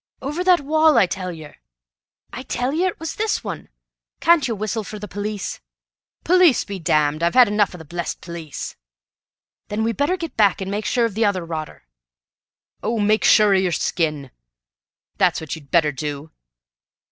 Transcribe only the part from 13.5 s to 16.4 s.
o' yer skin. That's what you'd better do.